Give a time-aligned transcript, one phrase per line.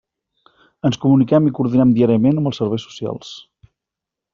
[0.89, 3.39] Ens comuniquem i coordinem diàriament amb els Serveis Socials.